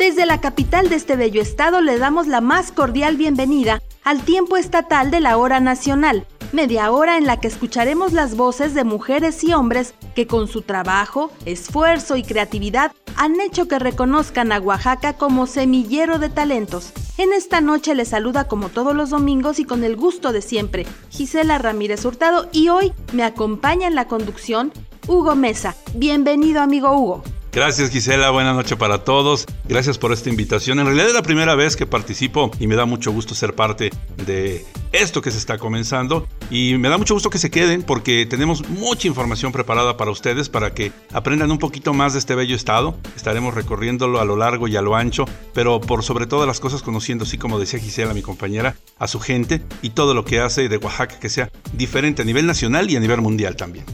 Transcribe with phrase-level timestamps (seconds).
[0.00, 4.56] Desde la capital de este bello estado le damos la más cordial bienvenida al tiempo
[4.56, 9.44] estatal de la hora nacional, media hora en la que escucharemos las voces de mujeres
[9.44, 15.18] y hombres que con su trabajo, esfuerzo y creatividad han hecho que reconozcan a Oaxaca
[15.18, 16.94] como semillero de talentos.
[17.18, 20.86] En esta noche les saluda como todos los domingos y con el gusto de siempre,
[21.10, 24.72] Gisela Ramírez Hurtado y hoy me acompaña en la conducción
[25.06, 25.76] Hugo Mesa.
[25.92, 27.22] Bienvenido amigo Hugo.
[27.52, 29.44] Gracias Gisela, buenas noches para todos.
[29.68, 30.78] Gracias por esta invitación.
[30.78, 33.90] En realidad es la primera vez que participo y me da mucho gusto ser parte
[34.24, 38.24] de esto que se está comenzando y me da mucho gusto que se queden porque
[38.24, 42.54] tenemos mucha información preparada para ustedes para que aprendan un poquito más de este bello
[42.54, 42.96] estado.
[43.16, 46.82] Estaremos recorriéndolo a lo largo y a lo ancho, pero por sobre todas las cosas
[46.82, 50.68] conociendo, así como decía Gisela, mi compañera, a su gente y todo lo que hace
[50.68, 53.86] de Oaxaca que sea diferente a nivel nacional y a nivel mundial también.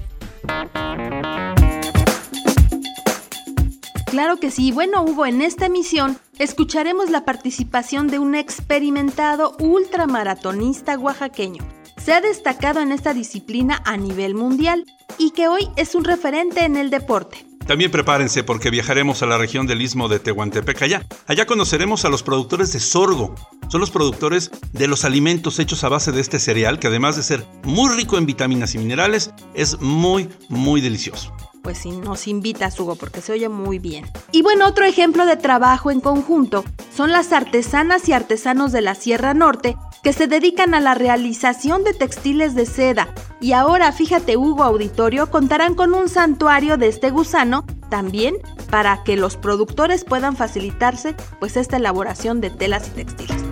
[4.17, 4.73] Claro que sí.
[4.73, 11.63] Bueno, Hugo, en esta emisión escucharemos la participación de un experimentado ultramaratonista oaxaqueño.
[12.03, 14.87] Se ha destacado en esta disciplina a nivel mundial
[15.19, 17.45] y que hoy es un referente en el deporte.
[17.67, 21.07] También prepárense porque viajaremos a la región del istmo de Tehuantepec allá.
[21.27, 23.35] Allá conoceremos a los productores de sorgo.
[23.69, 27.23] Son los productores de los alimentos hechos a base de este cereal que además de
[27.23, 31.37] ser muy rico en vitaminas y minerales, es muy, muy delicioso
[31.67, 34.07] pues nos invitas, Hugo, porque se oye muy bien.
[34.31, 36.65] Y bueno, otro ejemplo de trabajo en conjunto
[36.95, 41.83] son las artesanas y artesanos de la Sierra Norte que se dedican a la realización
[41.83, 43.09] de textiles de seda.
[43.41, 48.37] Y ahora, fíjate, Hugo Auditorio, contarán con un santuario de este gusano también
[48.71, 53.43] para que los productores puedan facilitarse pues esta elaboración de telas y textiles.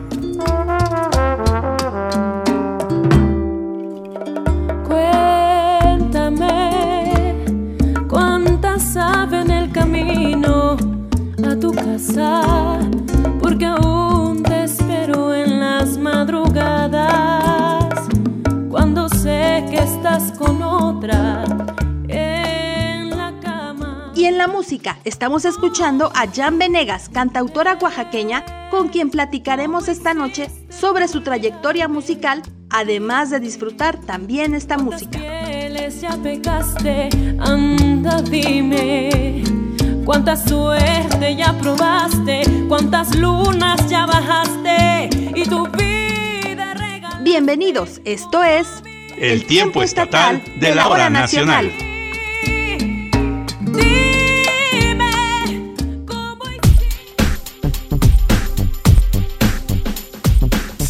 [11.60, 12.80] Tu casa,
[13.40, 17.94] porque aún te espero en las madrugadas,
[18.70, 21.44] cuando sé que estás con otra.
[22.08, 24.12] En la cama.
[24.14, 30.12] Y en la música, estamos escuchando a Jan Venegas, cantautora oaxaqueña, con quien platicaremos esta
[30.12, 35.43] noche sobre su trayectoria musical, además de disfrutar también esta música.
[35.74, 37.08] Ya pecaste,
[37.40, 39.42] anda dime
[40.04, 47.24] Cuánta suerte ya probaste, cuántas lunas ya bajaste y tu vida regaló.
[47.24, 48.84] Bienvenidos, esto es
[49.18, 51.72] El, tiempo, estatal, de la hora nacional.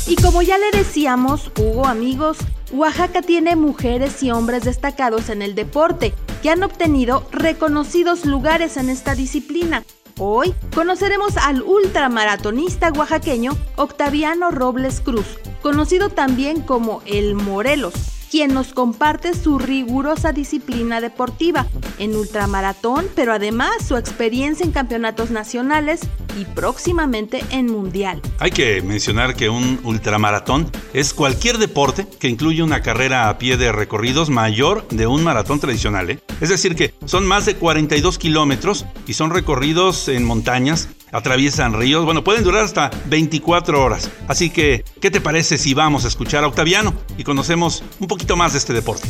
[0.06, 2.36] Y como ya le decíamos, Hugo, amigos,
[2.74, 6.12] Oaxaca tiene mujeres y hombres destacados en el deporte
[6.42, 9.84] que han obtenido reconocidos lugares en esta disciplina.
[10.18, 17.94] Hoy conoceremos al ultramaratonista oaxaqueño Octaviano Robles Cruz, conocido también como el Morelos,
[18.34, 21.68] quien nos comparte su rigurosa disciplina deportiva
[22.00, 26.00] en ultramaratón, pero además su experiencia en campeonatos nacionales
[26.36, 28.20] y próximamente en mundial.
[28.40, 33.56] Hay que mencionar que un ultramaratón es cualquier deporte que incluye una carrera a pie
[33.56, 36.10] de recorridos mayor de un maratón tradicional.
[36.10, 36.18] ¿eh?
[36.40, 42.04] Es decir, que son más de 42 kilómetros y son recorridos en montañas atraviesan ríos,
[42.04, 44.10] bueno, pueden durar hasta 24 horas.
[44.26, 48.36] Así que, ¿qué te parece si vamos a escuchar a Octaviano y conocemos un poquito
[48.36, 49.08] más de este deporte?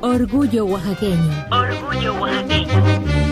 [0.00, 1.46] Orgullo oaxaqueño.
[1.50, 3.23] Orgullo oaxaqueño.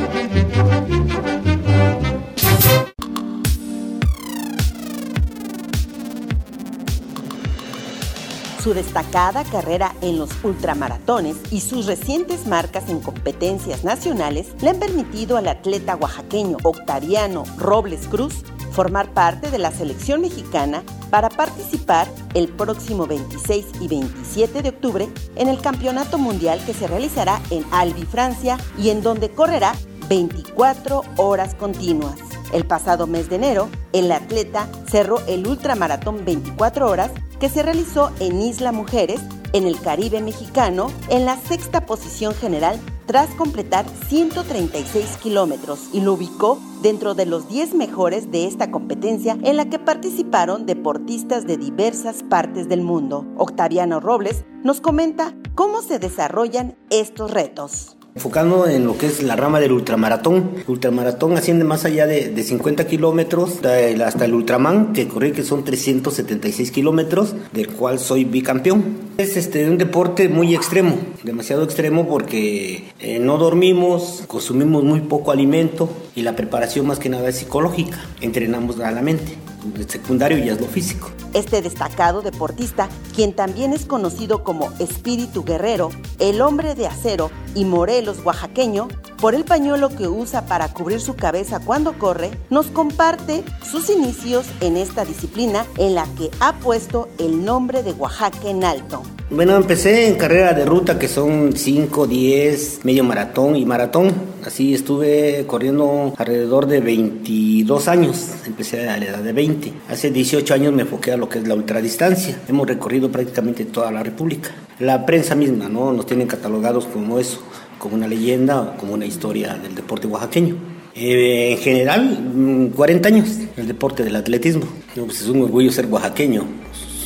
[8.62, 14.79] Su destacada carrera en los ultramaratones y sus recientes marcas en competencias nacionales le han
[14.79, 22.06] permitido al atleta oaxaqueño Octaviano Robles Cruz formar parte de la selección mexicana para participar
[22.35, 27.64] el próximo 26 y 27 de octubre en el Campeonato Mundial que se realizará en
[27.73, 29.75] Albi, Francia, y en donde correrá
[30.09, 32.14] 24 horas continuas.
[32.53, 37.11] El pasado mes de enero, el atleta cerró el ultramaratón 24 horas
[37.43, 39.21] que se realizó en Isla Mujeres
[39.53, 46.12] en el Caribe mexicano en la sexta posición general tras completar 136 kilómetros y lo
[46.12, 51.56] ubicó dentro de los 10 mejores de esta competencia en la que participaron deportistas de
[51.56, 53.27] diversas partes del mundo.
[53.37, 57.97] Octaviano Robles nos comenta cómo se desarrollan estos retos.
[58.14, 60.50] Enfocando en lo que es la rama del ultramaratón.
[60.59, 63.61] El ultramaratón asciende más allá de, 50 kilómetros
[64.05, 69.12] hasta el ultraman, que corre que son 376 kilómetros, del cual soy bicampeón.
[69.17, 75.31] Es este, un deporte muy extremo, demasiado extremo porque eh, no dormimos, consumimos muy poco
[75.32, 77.99] alimento y la preparación más que nada es psicológica.
[78.20, 79.38] Entrenamos a la mente.
[79.76, 81.11] El secundario ya es lo físico.
[81.35, 87.64] Este destacado deportista, quien también es conocido como Espíritu Guerrero, el hombre de acero y
[87.64, 88.88] Morelos oaxaqueño,
[89.19, 94.47] por el pañuelo que usa para cubrir su cabeza cuando corre, nos comparte sus inicios
[94.61, 99.03] en esta disciplina en la que ha puesto el nombre de Oaxaca en alto.
[99.34, 104.12] Bueno, empecé en carrera de ruta que son 5, 10, medio maratón y maratón.
[104.44, 108.29] Así estuve corriendo alrededor de 22 años.
[108.46, 109.73] Empecé a la edad de 20.
[109.88, 112.43] Hace 18 años me enfoqué a lo que es la ultradistancia.
[112.46, 114.50] Hemos recorrido prácticamente toda la República.
[114.81, 115.94] La prensa misma, ¿no?
[115.94, 117.40] Nos tienen catalogados como eso,
[117.78, 120.56] como una leyenda o como una historia del deporte oaxaqueño.
[120.94, 124.67] Eh, en general, 40 mm, años el deporte del atletismo.
[124.94, 126.44] Pues es un orgullo ser oaxaqueño,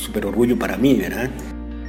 [0.01, 1.29] súper orgullo para mí, ¿verdad?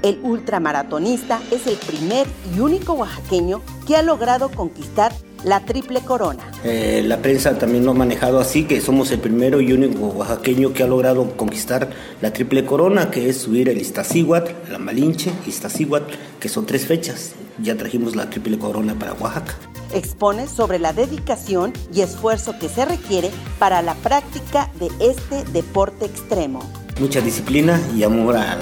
[0.02, 5.12] El ultramaratonista es el primer y único oaxaqueño que ha logrado conquistar
[5.44, 6.50] la triple corona.
[6.64, 10.72] Eh, la prensa también lo ha manejado así, que somos el primero y único oaxaqueño
[10.72, 11.90] que ha logrado conquistar
[12.20, 17.32] la triple corona, que es subir el Iztaccíhuatl, la Malinche, Iztaccíhuatl, que son tres fechas.
[17.60, 19.56] Ya trajimos la triple corona para Oaxaca.
[19.92, 26.04] Expone sobre la dedicación y esfuerzo que se requiere para la práctica de este deporte
[26.04, 26.60] extremo.
[27.00, 28.58] Mucha disciplina y amor a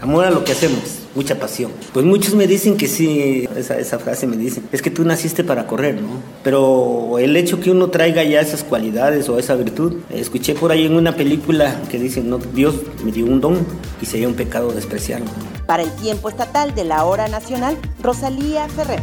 [0.00, 1.70] Amor a lo que hacemos, mucha pasión.
[1.92, 5.44] Pues muchos me dicen que sí, esa, esa frase me dicen, es que tú naciste
[5.44, 6.20] para correr, ¿no?
[6.42, 10.86] Pero el hecho que uno traiga ya esas cualidades o esa virtud, escuché por ahí
[10.86, 12.74] en una película que dicen, no, Dios
[13.04, 13.66] me dio un don
[14.02, 15.26] y sería un pecado despreciarlo.
[15.66, 19.00] Para el tiempo estatal de la hora nacional, Rosalía Ferrer.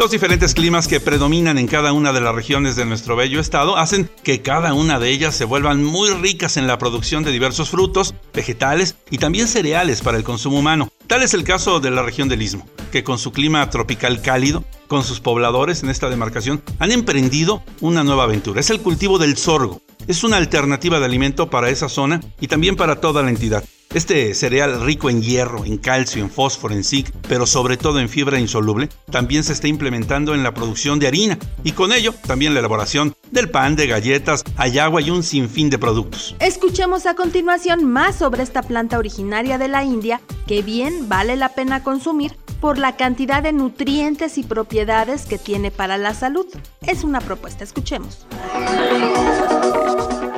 [0.00, 3.76] Los diferentes climas que predominan en cada una de las regiones de nuestro bello estado
[3.76, 7.68] hacen que cada una de ellas se vuelvan muy ricas en la producción de diversos
[7.68, 10.88] frutos, vegetales y también cereales para el consumo humano.
[11.06, 14.64] Tal es el caso de la región del Istmo, que con su clima tropical cálido,
[14.88, 18.60] con sus pobladores en esta demarcación, han emprendido una nueva aventura.
[18.60, 19.82] Es el cultivo del sorgo.
[20.06, 23.64] Es una alternativa de alimento para esa zona y también para toda la entidad.
[23.92, 28.08] Este cereal rico en hierro, en calcio, en fósforo, en zinc, pero sobre todo en
[28.08, 32.54] fibra insoluble, también se está implementando en la producción de harina y con ello también
[32.54, 36.36] la elaboración del pan, de galletas, ayagua y un sinfín de productos.
[36.38, 41.48] Escuchemos a continuación más sobre esta planta originaria de la India que bien vale la
[41.48, 46.46] pena consumir por la cantidad de nutrientes y propiedades que tiene para la salud.
[46.86, 48.24] Es una propuesta, escuchemos.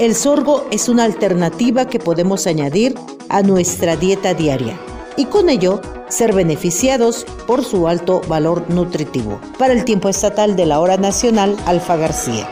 [0.00, 2.94] El sorgo es una alternativa que podemos añadir
[3.28, 4.78] a nuestra dieta diaria
[5.16, 9.40] y con ello ser beneficiados por su alto valor nutritivo.
[9.58, 12.48] Para el tiempo estatal de la hora nacional, Alfa García.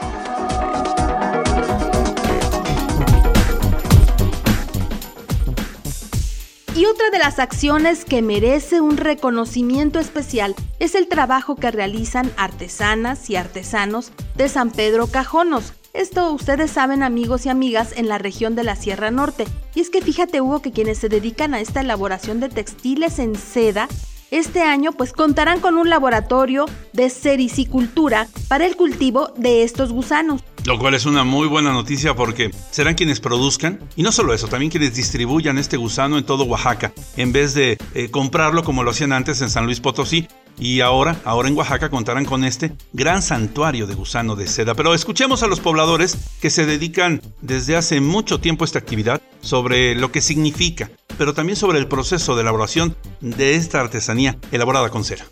[6.75, 12.31] Y otra de las acciones que merece un reconocimiento especial es el trabajo que realizan
[12.37, 15.73] artesanas y artesanos de San Pedro Cajonos.
[15.97, 19.47] Esto ustedes saben amigos y amigas en la región de la Sierra Norte.
[19.75, 23.35] Y es que fíjate Hugo que quienes se dedican a esta elaboración de textiles en
[23.35, 23.89] seda
[24.31, 30.43] este año pues contarán con un laboratorio de sericicultura para el cultivo de estos gusanos.
[30.67, 34.49] Lo cual es una muy buena noticia porque serán quienes produzcan y no solo eso,
[34.49, 38.91] también quienes distribuyan este gusano en todo Oaxaca, en vez de eh, comprarlo como lo
[38.91, 40.29] hacían antes en San Luis Potosí.
[40.59, 44.75] Y ahora, ahora en Oaxaca contarán con este gran santuario de gusano de seda.
[44.75, 49.21] Pero escuchemos a los pobladores que se dedican desde hace mucho tiempo a esta actividad
[49.41, 54.89] sobre lo que significa, pero también sobre el proceso de elaboración de esta artesanía elaborada
[54.91, 55.27] con cera.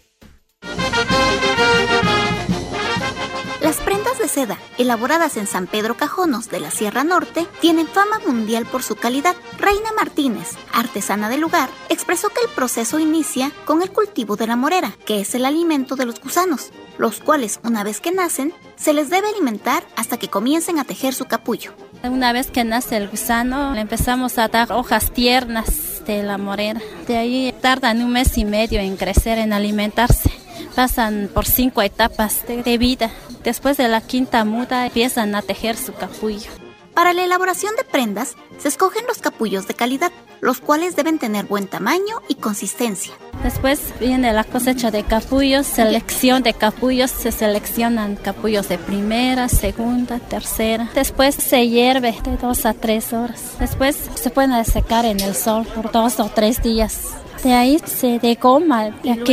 [4.79, 9.37] Elaboradas en San Pedro Cajonos de la Sierra Norte, tienen fama mundial por su calidad.
[9.59, 14.57] Reina Martínez, artesana del lugar, expresó que el proceso inicia con el cultivo de la
[14.57, 18.93] morera, que es el alimento de los gusanos, los cuales una vez que nacen, se
[18.93, 21.73] les debe alimentar hasta que comiencen a tejer su capullo.
[22.03, 26.81] Una vez que nace el gusano, le empezamos a dar hojas tiernas de la morera.
[27.07, 30.44] De ahí tardan un mes y medio en crecer, en alimentarse
[30.75, 33.11] pasan por cinco etapas de, vida.
[33.43, 36.51] Después de la quinta muda empiezan a tejer su capullo.
[36.95, 41.47] Para la elaboración de prendas se escogen los capullos de calidad, los cuales deben tener
[41.47, 43.13] buen tamaño y consistencia.
[43.43, 50.19] Después viene la cosecha de capullos, selección de capullos, se seleccionan capullos de primera, segunda,
[50.21, 50.89] tercera.
[50.95, 53.57] Después se hierve de dos a tres horas.
[53.59, 57.11] Después se pueden secar en el sol por dos o tres días.
[57.45, 58.19] De ahí se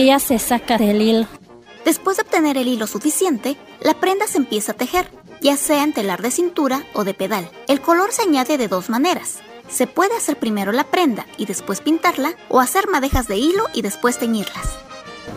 [0.05, 1.27] ya se saca del hilo.
[1.85, 5.93] Después de obtener el hilo suficiente, la prenda se empieza a tejer, ya sea en
[5.93, 7.49] telar de cintura o de pedal.
[7.69, 9.39] El color se añade de dos maneras.
[9.69, 13.81] Se puede hacer primero la prenda y después pintarla, o hacer madejas de hilo y
[13.81, 14.77] después teñirlas.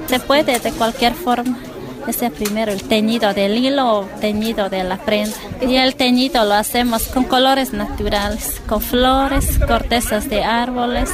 [0.09, 1.57] Se puede de cualquier forma
[2.07, 5.37] ese primero el teñido del hilo teñido de la prenda.
[5.61, 11.11] Y el teñido lo hacemos con colores naturales, con flores, cortezas de árboles,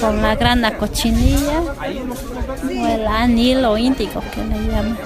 [0.00, 4.98] con la grana cochinilla o el anil o índigo que le llaman.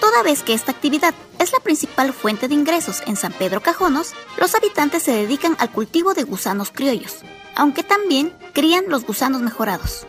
[0.00, 4.14] Toda vez que esta actividad es la principal fuente de ingresos en San Pedro Cajonos,
[4.38, 7.18] los habitantes se dedican al cultivo de gusanos criollos,
[7.54, 10.06] aunque también crían los gusanos mejorados.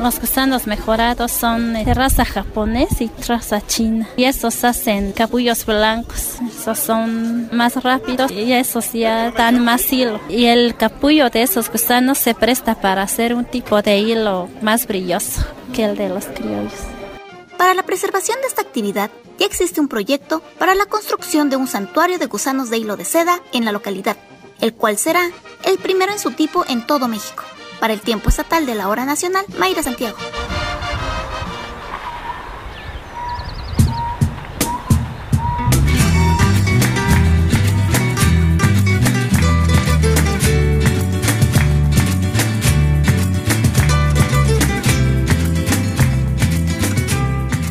[0.00, 4.08] Los gusanos mejorados son de raza japonesa y raza china.
[4.16, 6.36] Y esos hacen capullos blancos.
[6.46, 10.20] Esos son más rápidos y esos ya dan más hilo.
[10.28, 14.86] Y el capullo de esos gusanos se presta para hacer un tipo de hilo más
[14.86, 16.72] brilloso que el de los criollos.
[17.56, 21.66] Para la preservación de esta actividad, ya existe un proyecto para la construcción de un
[21.66, 24.16] santuario de gusanos de hilo de seda en la localidad,
[24.60, 25.22] el cual será
[25.64, 27.44] el primero en su tipo en todo México.
[27.80, 30.16] Para el tiempo estatal de la hora nacional, Mayra Santiago.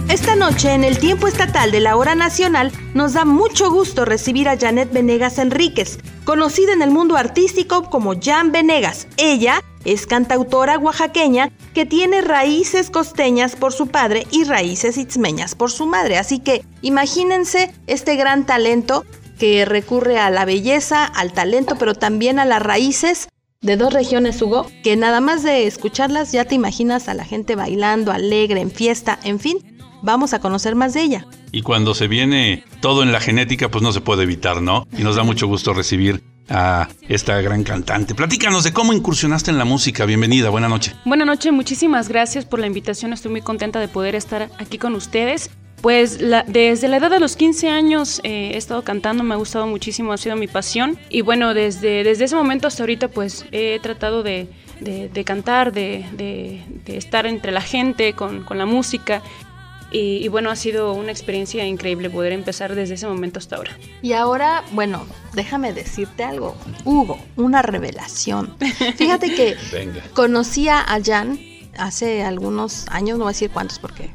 [0.10, 4.48] Esta noche, en el tiempo estatal de la hora nacional, nos da mucho gusto recibir
[4.48, 9.08] a Janet Venegas Enríquez, conocida en el mundo artístico como Jan Venegas.
[9.18, 15.72] Ella es cantautora oaxaqueña que tiene raíces costeñas por su padre y raíces itzmeñas por
[15.72, 16.18] su madre.
[16.18, 19.06] Así que imagínense este gran talento
[19.38, 23.28] que recurre a la belleza, al talento, pero también a las raíces
[23.62, 27.56] de dos regiones, Hugo, que nada más de escucharlas ya te imaginas a la gente
[27.56, 29.73] bailando, alegre, en fiesta, en fin,
[30.04, 31.26] vamos a conocer más de ella.
[31.52, 34.86] Y cuando se viene todo en la genética, pues no se puede evitar, ¿no?
[34.96, 38.14] Y nos da mucho gusto recibir a esta gran cantante.
[38.14, 40.06] Platícanos de cómo incursionaste en la música.
[40.06, 40.94] Bienvenida, buena noche.
[41.06, 43.14] Buenas noches, muchísimas gracias por la invitación.
[43.14, 45.50] Estoy muy contenta de poder estar aquí con ustedes.
[45.82, 49.68] Pues desde la edad de los 15 años eh, he estado cantando, me ha gustado
[49.68, 50.98] muchísimo, ha sido mi pasión.
[51.10, 54.48] Y bueno, desde, desde ese momento hasta ahorita pues he tratado de,
[55.26, 59.22] cantar, de, estar entre la gente con, con la música.
[59.96, 63.78] Y, bueno, ha sido una experiencia increíble poder empezar desde ese momento hasta ahora.
[64.02, 66.56] Y ahora, bueno, déjame decirte algo.
[66.84, 68.56] Hugo, una revelación.
[68.96, 69.56] Fíjate que
[70.16, 71.40] conocía a Jan
[71.78, 74.12] hace algunos años, no voy a decir cuántos porque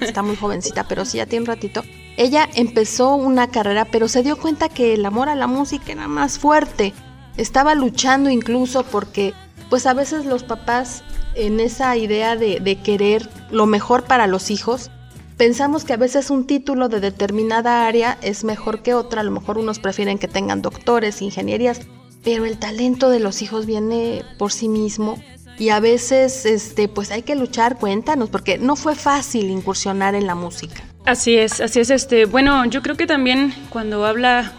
[0.00, 1.82] está muy jovencita, pero sí ya tiene un ratito.
[2.16, 6.08] Ella empezó una carrera, pero se dio cuenta que el amor a la música era
[6.08, 6.94] más fuerte.
[7.36, 9.34] Estaba luchando incluso porque,
[9.68, 11.04] pues a veces los papás
[11.34, 14.90] en esa idea de, de querer lo mejor para los hijos,
[15.38, 19.30] Pensamos que a veces un título de determinada área es mejor que otra, a lo
[19.30, 21.80] mejor unos prefieren que tengan doctores, ingenierías,
[22.24, 25.16] pero el talento de los hijos viene por sí mismo
[25.56, 30.26] y a veces este pues hay que luchar, cuéntanos, porque no fue fácil incursionar en
[30.26, 30.82] la música.
[31.06, 34.52] Así es, así es este, bueno, yo creo que también cuando habla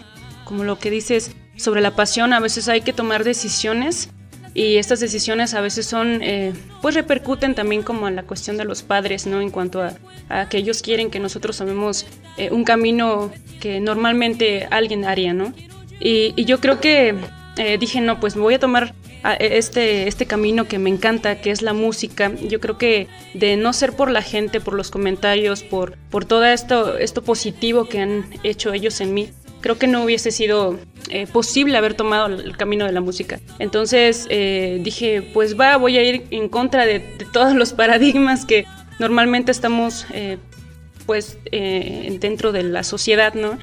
[0.44, 4.08] como lo que dices sobre la pasión, a veces hay que tomar decisiones
[4.52, 6.52] y estas decisiones a veces son, eh,
[6.82, 9.40] pues repercuten también como en la cuestión de los padres, ¿no?
[9.40, 15.04] En cuanto a, que ellos quieren que nosotros tomemos eh, un camino que normalmente alguien
[15.04, 15.52] haría, ¿no?
[16.00, 17.14] Y, yo creo que
[17.56, 18.94] eh, dije, no, pues voy a tomar
[19.38, 22.32] este, este camino que me encanta, que es la música.
[22.48, 26.44] Yo creo que de no ser por la gente, por los comentarios, por, por todo
[26.46, 29.28] esto, esto positivo que han hecho ellos en mí,
[29.60, 33.40] creo que no hubiese sido eh, posible haber tomado el camino de la música.
[33.58, 37.00] Entonces eh, dije, pues va, voy a ir en contra de,
[37.32, 38.64] todos los paradigmas que
[38.98, 40.06] normalmente estamos
[41.06, 43.58] pues dentro de la sociedad, ¿no?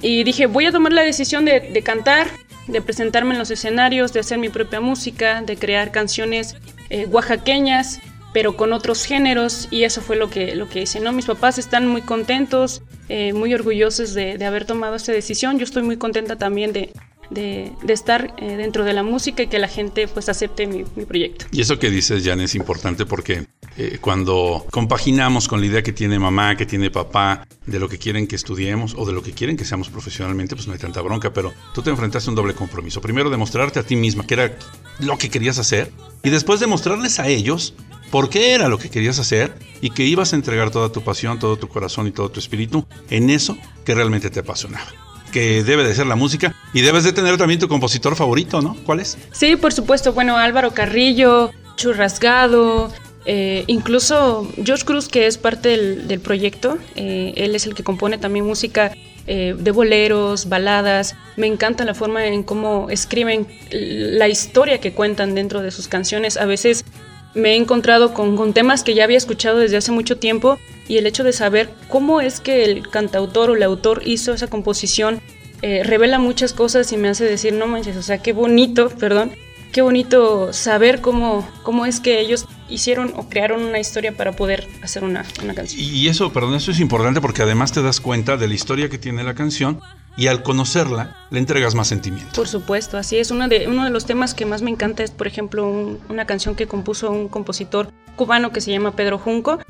[0.00, 2.28] Y dije, voy a tomar la decisión de, cantar,
[2.66, 6.56] de presentarme en los escenarios, de hacer mi propia música, de crear canciones
[6.90, 8.00] eh, oaxaqueñas,
[8.32, 9.66] pero con otros géneros.
[9.70, 11.12] Y eso fue lo que, lo que hice, ¿no?
[11.12, 15.58] Mis papás están muy contentos, eh, muy orgullosos de, de, haber tomado esta decisión.
[15.58, 16.92] Yo estoy muy contenta también de,
[17.30, 21.46] de, estar eh, dentro de la música y que la gente pues acepte mi, proyecto.
[21.52, 23.46] Y eso que dices, Jan, es importante porque
[23.76, 27.98] eh, cuando compaginamos con la idea que tiene mamá, que tiene papá, de lo que
[27.98, 31.00] quieren que estudiemos o de lo que quieren que seamos profesionalmente, pues no hay tanta
[31.02, 33.00] bronca, pero tú te enfrentaste a un doble compromiso.
[33.00, 34.58] Primero, demostrarte a ti misma que era
[35.00, 37.74] lo que querías hacer y después demostrarles a ellos
[38.10, 41.38] por qué era lo que querías hacer y que ibas a entregar toda tu pasión,
[41.38, 44.86] todo tu corazón y todo tu espíritu en eso que realmente te apasionaba
[45.28, 46.54] que debe de ser la música.
[46.72, 48.76] Y debes de tener también tu compositor favorito, ¿no?
[48.86, 49.18] ¿Cuál es?
[49.32, 50.14] Sí, por supuesto.
[50.14, 52.90] Bueno, Álvaro Carrillo, Churrasgado,
[53.24, 56.78] eh, incluso George Cruz, que es parte del, proyecto.
[56.96, 58.92] Eh, él es el que compone también música
[59.26, 61.14] eh, de boleros, baladas.
[61.36, 66.38] Me encanta la forma en cómo escriben la historia que cuentan dentro de sus canciones.
[66.38, 66.86] A veces
[67.34, 70.58] me he encontrado con, con, temas que ya había escuchado desde hace mucho tiempo
[70.88, 74.48] y el hecho de saber cómo es que el cantautor o el autor hizo esa
[74.48, 75.20] composición
[75.60, 79.32] eh, revela muchas cosas y me hace decir, no manches, o sea, qué bonito, perdón,
[79.72, 84.68] qué bonito saber cómo, cómo es que ellos hicieron o crearon una historia para poder
[84.82, 85.80] hacer una, una canción.
[85.80, 88.98] Y eso, perdón, eso es importante porque además te das cuenta de la historia que
[88.98, 89.80] tiene la canción
[90.18, 92.32] y al conocerla le entregas más sentimiento.
[92.34, 93.30] Por supuesto, así es.
[93.30, 96.56] Uno de, uno de los temas que más me encanta es, por ejemplo, una canción
[96.56, 99.60] que compuso un compositor cubano que se llama Pedro Junco,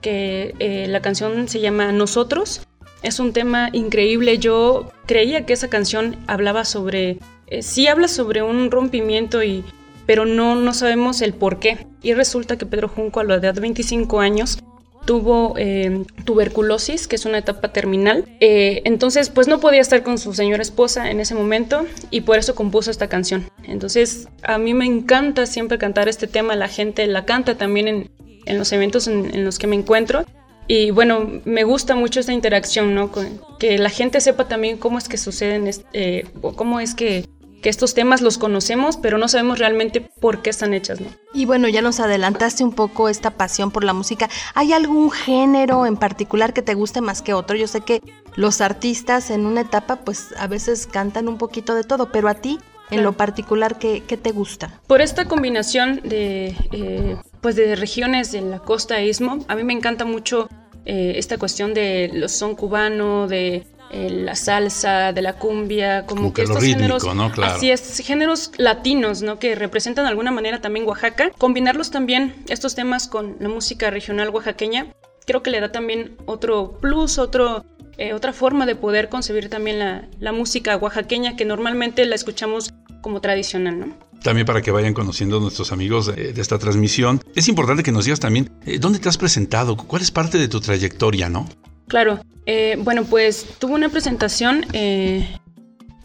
[0.00, 2.62] que eh, la canción se llama Nosotros.
[3.02, 4.38] Es un tema increíble.
[4.38, 7.18] Yo creía que esa canción hablaba sobre,
[7.50, 9.64] eh, sí habla sobre un rompimiento y
[10.06, 11.86] pero no, no sabemos el por qué.
[12.02, 14.58] Y resulta que Pedro Junco a la edad de 25 años
[15.04, 18.24] tuvo eh, tuberculosis, que es una etapa terminal.
[18.40, 22.54] entonces, pues no podía estar con su señora esposa en ese momento y por eso
[22.54, 23.50] compuso esta canción.
[23.64, 28.10] Entonces, a mí me encanta siempre cantar este tema, la gente la canta también en,
[28.48, 30.24] en los eventos en, los que me encuentro.
[30.66, 33.10] Y bueno, me gusta mucho esta interacción, ¿no?
[33.58, 37.26] que la gente sepa también cómo es que suceden, eh, cómo es que,
[37.62, 41.08] que, estos temas los conocemos, pero no sabemos realmente por qué están hechas, ¿no?
[41.34, 44.28] Y bueno, ya nos adelantaste un poco esta pasión por la música.
[44.54, 47.56] ¿Hay algún género en particular que te guste más que otro?
[47.56, 48.02] Yo sé que
[48.36, 52.34] los artistas en una etapa, pues a veces cantan un poquito de todo, pero a
[52.34, 52.58] ti,
[52.90, 54.80] en lo particular, ¿qué, ¿qué, te gusta?
[54.86, 59.64] Por esta combinación de, eh, pues de regiones de la costa e istmo, a mí
[59.64, 60.48] me encanta mucho
[60.84, 66.32] eh, esta cuestión de los son cubano, de eh, la salsa, de la cumbia, como,
[66.32, 67.32] que, estos géneros, ¿no?
[67.32, 67.54] Claro.
[67.54, 69.38] así es, géneros latinos, ¿no?
[69.38, 71.30] Que representan de alguna manera también Oaxaca.
[71.38, 74.88] Combinarlos también estos temas con la música regional oaxaqueña,
[75.26, 77.64] creo que le da también otro plus, otro
[77.98, 82.72] eh, otra forma de poder concebir también la, música oaxaqueña que normalmente la escuchamos
[83.02, 83.98] como tradicional, ¿no?
[84.22, 88.04] También para que vayan conociendo a nuestros amigos de, esta transmisión, es importante que nos
[88.04, 91.48] digas también eh, dónde te has presentado, cuál es parte de tu trayectoria, ¿no?
[91.88, 95.28] Claro, eh, bueno, pues tuve una presentación en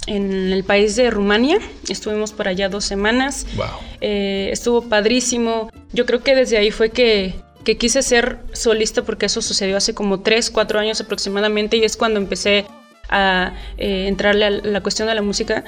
[0.08, 1.60] el país de Rumania.
[1.88, 3.46] Estuvimos por allá dos semanas.
[3.56, 3.68] Wow.
[4.02, 5.70] estuvo padrísimo.
[5.94, 9.94] Yo creo que desde ahí fue que que quise ser solista porque eso sucedió hace
[9.94, 12.66] como 3, 4 años aproximadamente y es cuando empecé
[13.10, 15.64] a eh, entrarle a la cuestión de la música.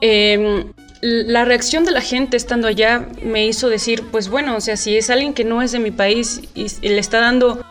[0.00, 4.76] Em, la reacción de la gente estando allá me hizo decir, pues bueno, o sea,
[4.76, 7.64] si es alguien que no es de mi país y, le está dando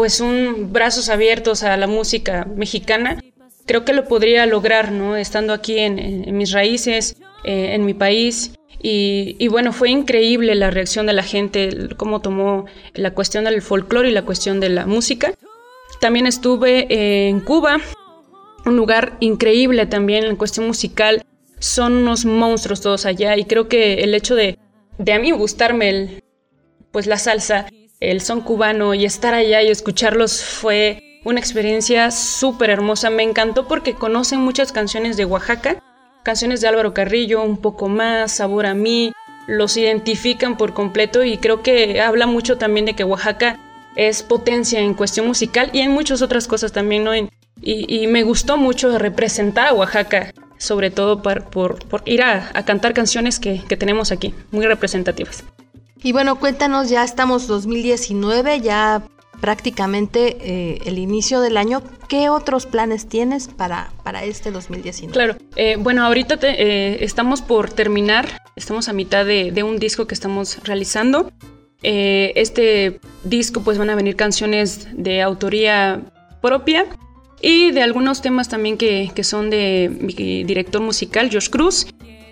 [0.00, 3.22] pues un brazos abiertos a la música mexicana,
[3.66, 5.14] creo que lo podría lograr, ¿no?
[5.14, 11.04] Estando aquí en, mis raíces, eh, en mi país y, bueno, fue increíble la reacción
[11.04, 15.34] de la gente, cómo tomó la cuestión del folclore y la cuestión de la música.
[16.00, 16.86] También estuve
[17.28, 17.76] en Cuba,
[18.64, 21.26] un lugar increíble también en cuestión musical.
[21.58, 24.58] Son unos monstruos todos allá y creo que el hecho de
[24.96, 26.24] de a mí gustarme el,
[26.90, 27.66] pues la salsa,
[28.00, 33.10] el son cubano y estar allá y escucharlos fue una experiencia súper hermosa.
[33.10, 35.82] Me encantó porque conocen muchas canciones de Oaxaca,
[36.22, 39.12] canciones de Álvaro Carrillo, un poco más, Sabor a mí,
[39.46, 43.60] los identifican por completo y creo que habla mucho también de que Oaxaca
[43.96, 47.28] es potencia en cuestión musical y en muchas otras cosas también.
[47.62, 51.44] Y, me gustó mucho representar a Oaxaca, sobre todo por,
[52.06, 55.44] ir a, cantar canciones que tenemos aquí, muy representativas.
[56.02, 59.02] Y bueno, cuéntanos, ya estamos 2019, ya
[59.40, 61.82] prácticamente eh, el inicio del año.
[62.08, 65.12] ¿Qué otros planes tienes para, para este 2019?
[65.12, 70.06] Claro, eh, bueno, ahorita eh, estamos por terminar, estamos a mitad de, de un disco
[70.06, 71.30] que estamos realizando.
[71.82, 76.02] este disco pues van a venir canciones de autoría
[76.42, 76.86] propia
[77.40, 81.86] y de algunos temas también que, que son de mi director musical, Josh Cruz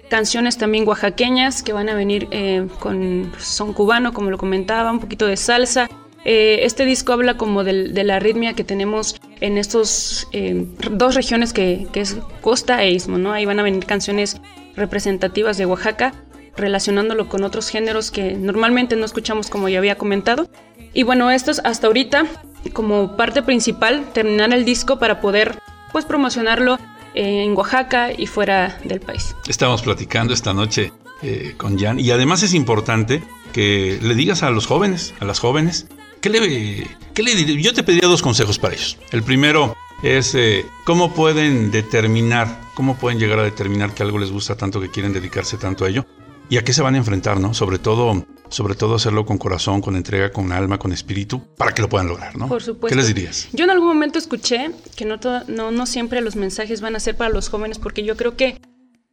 [0.09, 5.01] canciones también oaxaqueñas que van a venir eh, con son cubano, como lo comentaba, un
[5.01, 5.89] poquito de salsa.
[6.25, 11.53] Eh, este disco habla como de, la ritmia que tenemos en estos eh, dos regiones
[11.53, 13.33] que, que, es costa e istmo, ¿no?
[13.33, 14.41] Ahí van a venir canciones
[14.75, 16.13] representativas de Oaxaca,
[16.57, 20.49] relacionándolo con otros géneros que normalmente no escuchamos como ya había comentado.
[20.93, 22.27] Y bueno, esto es hasta ahorita
[22.73, 25.59] como parte principal, terminar el disco para poder
[25.93, 26.79] pues promocionarlo
[27.19, 29.35] en Oaxaca y fuera del país.
[29.49, 34.51] Estamos platicando esta noche eh, con Jan y además es importante que le digas a
[34.51, 35.89] los jóvenes, a las jóvenes,
[36.21, 38.99] ¿qué le, qué le Yo te pediría dos consejos para ellos.
[39.11, 44.31] El primero es eh, cómo pueden determinar, cómo pueden llegar a determinar que algo les
[44.31, 46.07] gusta tanto que quieren dedicarse tanto a ello
[46.49, 47.53] y a qué se van a enfrentar, ¿no?
[47.53, 51.83] Sobre todo sobre todo hacerlo con corazón, con entrega, con alma, con espíritu, para que
[51.83, 52.49] lo puedan lograr, ¿no?
[52.49, 52.89] Por supuesto.
[52.89, 53.49] ¿Qué les dirías?
[53.53, 57.17] Yo en algún momento escuché que no, no, no siempre los mensajes van a ser
[57.17, 58.61] para los jóvenes, porque yo creo que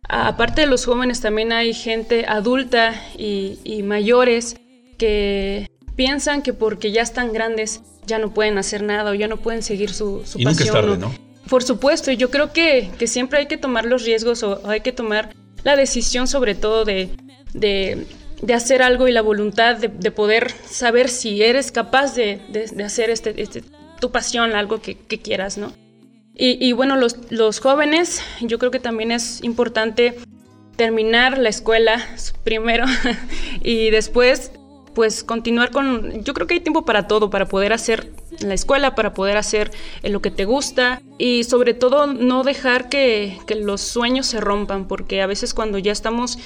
[0.07, 4.55] aparte de los jóvenes también hay gente adulta y, mayores
[4.97, 9.37] que piensan que porque ya están grandes ya no pueden hacer nada o ya no
[9.37, 10.67] pueden seguir su, su y pasión.
[10.67, 11.25] Nunca es tarde, ¿no?
[11.49, 14.81] Por supuesto, y yo creo que, que siempre hay que tomar los riesgos o, hay
[14.81, 17.09] que tomar la decisión sobre todo de,
[17.53, 18.05] de
[18.45, 22.41] de hacer algo y la voluntad de, poder saber si eres capaz de,
[22.86, 23.63] hacer este, este,
[23.99, 25.73] tu pasión, algo que, quieras, ¿no?
[26.38, 30.15] Y, bueno, los, los, jóvenes, yo creo que también es importante
[30.75, 32.05] terminar la escuela
[32.43, 32.86] primero
[33.63, 34.51] y después
[34.93, 38.95] pues continuar con, yo creo que hay tiempo para todo, para poder hacer la escuela,
[38.95, 39.71] para poder hacer
[40.03, 44.88] lo que te gusta y sobre todo no dejar que, que los sueños se rompan,
[44.88, 46.39] porque a veces cuando ya estamos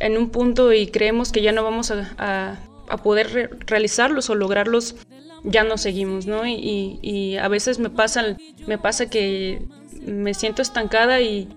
[0.00, 2.58] en un punto y creemos que ya no vamos a,
[3.04, 4.96] poder realizarlos o lograrlos,
[5.44, 6.44] ya no seguimos, ¿no?
[6.46, 8.36] Y, a veces me pasa,
[8.66, 9.62] me pasa que
[10.04, 11.48] me siento estancada y,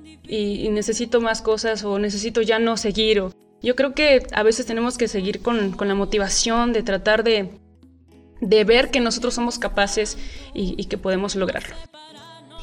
[0.69, 3.19] necesito más cosas o necesito ya no seguir.
[3.21, 7.49] O, yo creo que a veces tenemos que seguir con, la motivación de tratar de,
[8.41, 10.17] de ver que nosotros somos capaces
[10.53, 11.75] y que podemos lograrlo.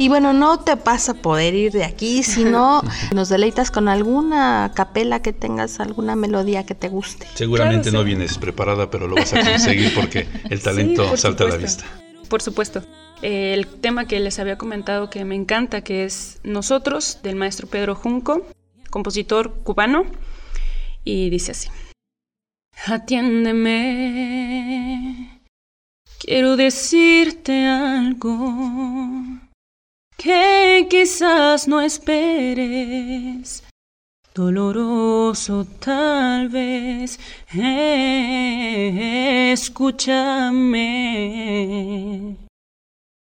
[0.01, 2.81] Y bueno, no te pasa poder ir de aquí, sino
[3.15, 7.27] nos deleitas con alguna capela que tengas, alguna melodía que te guste.
[7.35, 11.59] Seguramente no vienes preparada, pero lo vas a conseguir porque el talento salta a la
[11.59, 11.85] vista.
[12.31, 12.83] Por supuesto.
[13.21, 17.95] el tema que les había comentado que me encanta, que es Nosotros, del maestro Pedro
[17.95, 18.47] Junco,
[18.89, 20.07] compositor cubano,
[21.05, 21.69] y dice así.
[22.87, 23.83] Atiéndeme,
[26.19, 29.50] quiero decirte algo
[30.23, 33.65] que quizás no esperes.
[34.35, 37.19] Doloroso tal vez,
[39.53, 39.97] escúchame,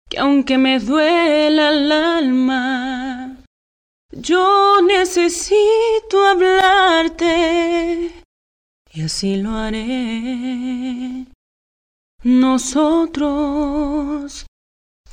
[0.09, 3.43] que aunque me duela el alma,
[4.11, 8.11] yo necesito hablarte
[8.93, 11.25] y así lo haré.
[12.23, 13.25] Nosotros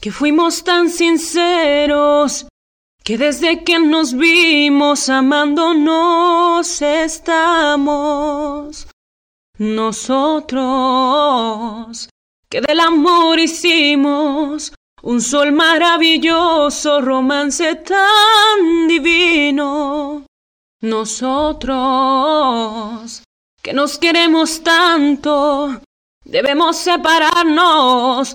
[0.02, 2.46] que fuimos tan sinceros,
[3.04, 8.88] que desde que nos vimos amándonos estamos.
[9.58, 10.58] Nosotros,
[12.50, 20.26] que del amor hicimos un sol maravilloso, romance tan divino.
[20.80, 21.76] Nosotros,
[23.62, 25.80] que nos queremos tanto,
[26.24, 28.34] debemos separarnos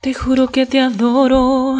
[0.00, 1.78] Te juro que te adoro,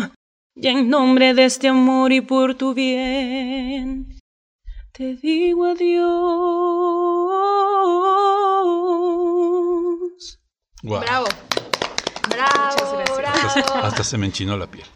[0.56, 4.18] y en nombre de este amor y por tu bien,
[4.90, 6.00] te digo adiós.
[10.82, 11.26] Bravo.
[12.28, 13.74] Bravo, bravo.
[13.84, 14.86] Hasta se me enchinó la piel.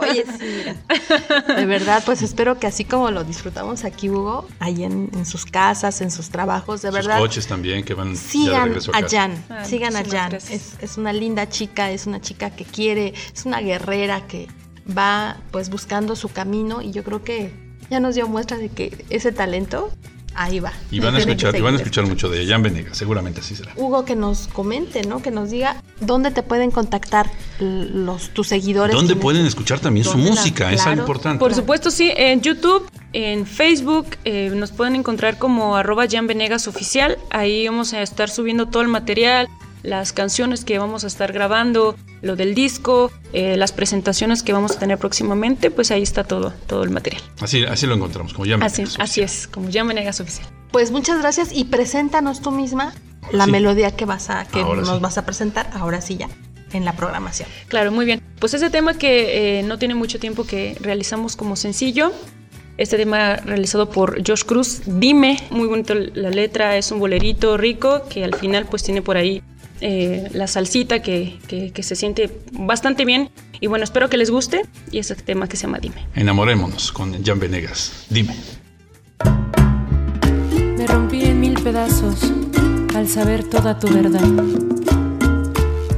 [0.00, 1.54] Oye, sí, mira.
[1.56, 5.44] De verdad, pues espero que así como lo disfrutamos aquí, Hugo, ahí en, en sus
[5.46, 7.18] casas, en sus trabajos, de Sus verdad.
[7.18, 9.16] coches también que van ya de Sigan regreso a a casa.
[9.16, 10.34] Jan, Ah, sigan a Jan.
[10.34, 14.48] Es, es una linda chica, es una chica que quiere, es una guerrera que
[14.96, 17.52] va pues buscando su camino y yo creo que
[17.90, 19.90] ya nos dio muestra de que ese talento
[20.34, 20.72] ahí va.
[20.90, 22.54] Y van a escuchar, y van a escuchar mucho de ella.
[22.54, 23.72] Jan Venegas, seguramente así será.
[23.76, 25.22] Hugo, que nos comente, ¿no?
[25.22, 28.94] Que nos diga dónde te pueden contactar los tus seguidores.
[28.94, 30.72] ¿Dónde pueden escuchar también su ¿Dónde la- música?
[30.72, 31.00] Es algo claro.
[31.00, 31.38] importante.
[31.38, 36.68] Por supuesto, sí, en YouTube, en Facebook, eh, nos pueden encontrar como arroba Jan Venegas
[36.68, 37.18] Oficial.
[37.30, 39.48] Ahí vamos a estar subiendo todo el material,
[39.82, 44.76] las canciones que vamos a estar grabando, lo del disco, eh, las presentaciones que vamos
[44.76, 47.22] a tener próximamente, pues ahí está todo, todo el material.
[47.40, 49.00] Así, así lo encontramos, como Jan Así, Venegas.
[49.00, 50.46] así es, como Jan Venegas Oficial.
[50.70, 52.94] Pues muchas gracias y preséntanos tú misma
[53.32, 53.50] la Sí.
[53.50, 55.02] melodía que vas a que Ahora nos sí.
[55.02, 56.28] vas a presentar ahora sí ya
[56.72, 57.48] en la programación.
[57.68, 58.22] Claro, muy bien.
[58.38, 62.12] Pues ese tema que eh, no tiene mucho tiempo que realizamos como sencillo.
[62.78, 68.04] Este tema realizado por Josh Cruz, Dime, muy bonito la letra, es un bolerito rico
[68.08, 69.42] que al final pues tiene por ahí
[69.82, 73.30] eh, la salsita que, que- que se siente bastante bien.
[73.60, 76.06] Y bueno, espero que les guste y ese tema que se llama Dime.
[76.14, 78.06] Enamorémonos con Jan Venegas.
[78.08, 78.34] Dime.
[80.78, 82.32] Me rompí en mil pedazos
[82.96, 84.28] al saber toda tu verdad.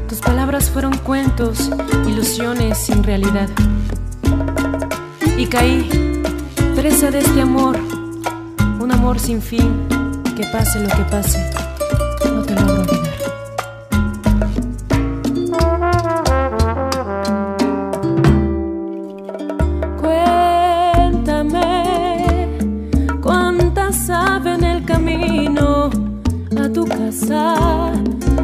[0.08, 1.70] Tus palabras fueron cuentos,
[2.06, 3.48] ilusiones sin realidad.
[5.38, 5.88] Y caí,
[6.76, 7.78] presa de este amor,
[8.80, 9.86] un amor sin fin,
[10.36, 11.38] que pase lo que pase,
[12.26, 12.84] no te logro
[27.06, 28.43] a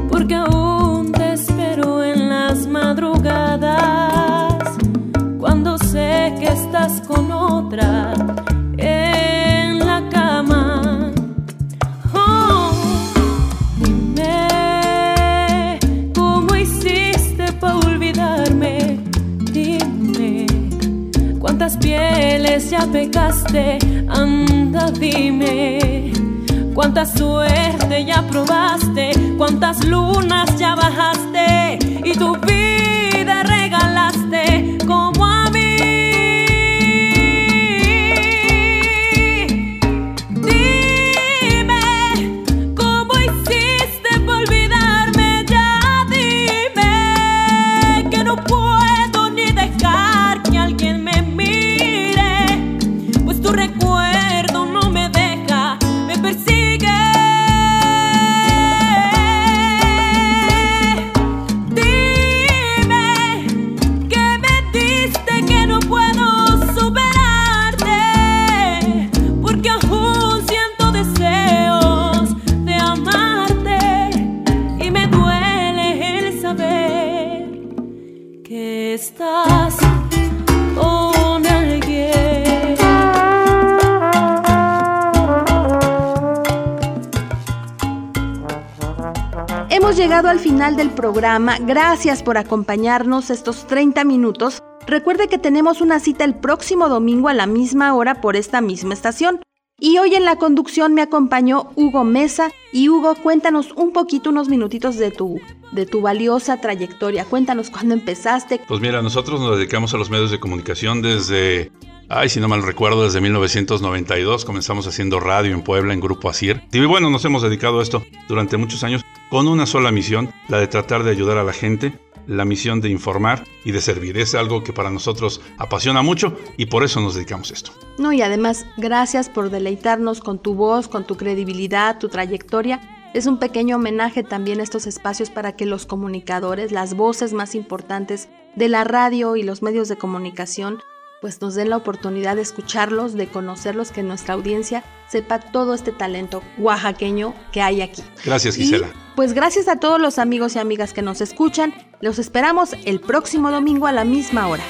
[90.60, 91.56] final del programa.
[91.58, 94.58] Gracias por acompañarnos estos 30 minutos.
[94.86, 98.92] Recuerde que tenemos una cita el próximo domingo a la misma hora por esta misma
[98.92, 99.40] estación.
[99.78, 102.50] Y hoy en la conducción me acompañó Hugo Mesa.
[102.74, 105.40] Y Hugo, cuéntanos un poquito, unos minutitos de tu,
[105.72, 107.24] de tu valiosa trayectoria.
[107.24, 108.60] Cuéntanos cuándo empezaste.
[108.68, 111.72] Pues mira, nosotros nos dedicamos a los medios de comunicación desde,
[112.10, 114.44] ay, si no mal recuerdo, desde 1992.
[114.44, 116.60] Comenzamos haciendo radio en Puebla, en Grupo Asir.
[116.70, 120.58] Y bueno, nos hemos dedicado a esto durante muchos años con una sola misión, la
[120.58, 124.18] de tratar de ayudar a la gente, la misión de informar y de servir.
[124.18, 127.72] Es algo que para nosotros apasiona mucho y por eso nos dedicamos a esto.
[127.96, 132.80] No, y además, gracias por deleitarnos con tu voz, con tu credibilidad, tu trayectoria.
[133.14, 137.54] Es un pequeño homenaje también a estos espacios para que los comunicadores, las voces más
[137.54, 140.80] importantes de la radio y los medios de comunicación,
[141.20, 145.92] pues nos den la oportunidad de escucharlos, de conocerlos, que nuestra audiencia sepa todo este
[145.92, 148.02] talento oaxaqueño que hay aquí.
[148.24, 148.88] Gracias, Y, Gisela.
[149.16, 151.74] pues gracias a todos los amigos y amigas que nos escuchan.
[152.00, 154.64] Los esperamos el próximo domingo a la misma hora.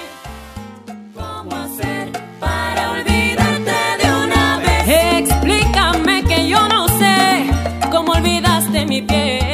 [1.14, 2.10] ¿Cómo hacer
[2.40, 5.28] para olvidarte de una vez?
[5.30, 7.50] Explícame que yo no sé
[7.90, 8.14] cómo
[8.86, 9.49] mi piel.